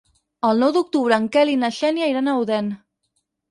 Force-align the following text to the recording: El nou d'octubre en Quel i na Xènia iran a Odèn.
El 0.47 0.63
nou 0.63 0.73
d'octubre 0.77 1.19
en 1.19 1.27
Quel 1.37 1.53
i 1.53 1.59
na 1.65 1.71
Xènia 1.81 2.09
iran 2.15 2.35
a 2.35 2.37
Odèn. 2.47 2.75